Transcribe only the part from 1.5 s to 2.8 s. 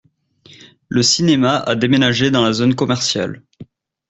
a déménagé dans la zone